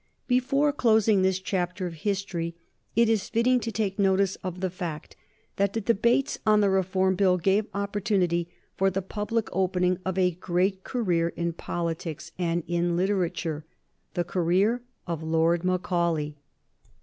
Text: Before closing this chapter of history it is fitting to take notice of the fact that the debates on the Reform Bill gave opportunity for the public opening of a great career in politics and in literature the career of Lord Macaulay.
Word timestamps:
Before 0.27 0.73
closing 0.73 1.21
this 1.21 1.37
chapter 1.39 1.85
of 1.85 1.93
history 1.93 2.55
it 2.95 3.07
is 3.07 3.29
fitting 3.29 3.59
to 3.59 3.71
take 3.71 3.99
notice 3.99 4.35
of 4.37 4.59
the 4.59 4.71
fact 4.71 5.15
that 5.57 5.73
the 5.73 5.79
debates 5.81 6.39
on 6.43 6.59
the 6.59 6.71
Reform 6.71 7.13
Bill 7.13 7.37
gave 7.37 7.67
opportunity 7.71 8.49
for 8.75 8.89
the 8.89 9.03
public 9.03 9.47
opening 9.53 9.99
of 10.03 10.17
a 10.17 10.31
great 10.31 10.83
career 10.83 11.27
in 11.35 11.53
politics 11.53 12.31
and 12.39 12.63
in 12.67 12.97
literature 12.97 13.63
the 14.15 14.23
career 14.23 14.81
of 15.05 15.21
Lord 15.21 15.63
Macaulay. 15.63 16.35